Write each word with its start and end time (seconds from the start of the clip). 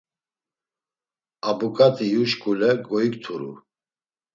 Abuǩat̆i 1.49 2.05
iyu 2.09 2.23
şkule 2.29 2.69
goikturu. 2.87 3.51